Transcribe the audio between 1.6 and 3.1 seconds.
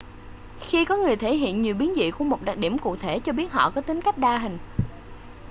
nhiều biến dị của một đặc điểm cụ